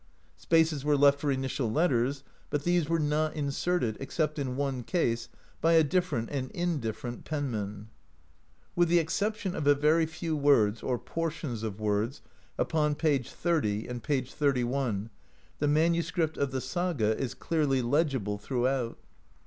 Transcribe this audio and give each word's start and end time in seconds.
Spaces 0.35 0.83
were 0.83 0.97
left 0.97 1.19
for 1.19 1.29
initial 1.29 1.71
letters, 1.71 2.23
but 2.49 2.63
these 2.63 2.89
were 2.89 2.97
not 2.97 3.35
inserted, 3.35 3.97
except 3.99 4.39
in 4.39 4.55
one 4.55 4.81
case 4.81 5.29
by 5.61 5.73
a 5.73 5.83
different 5.83 6.31
and 6.31 6.49
indifferent 6.53 7.23
penman. 7.23 7.87
With 8.75 8.89
the 8.89 8.97
exception 8.97 9.55
of 9.55 9.67
a 9.67 9.75
very 9.75 10.07
few 10.07 10.35
words, 10.35 10.81
or 10.81 10.97
portions 10.97 11.61
of 11.61 11.79
words, 11.79 12.23
upon 12.57 12.95
page 12.95 13.29
30 13.29 13.81
[back] 13.83 13.91
and 13.91 14.01
page 14.01 14.33
31, 14.33 15.11
the 15.59 15.67
manuscript 15.67 16.35
of 16.35 16.49
the 16.49 16.61
saga 16.61 17.15
is 17.15 17.35
clearly 17.35 17.83
legible 17.83 18.39
throughout. 18.39 18.97